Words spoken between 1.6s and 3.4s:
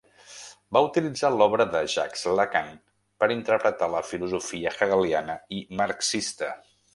de Jacques Lacan per